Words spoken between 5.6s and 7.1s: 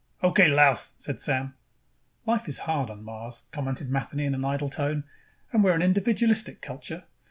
we're an individualistic culture.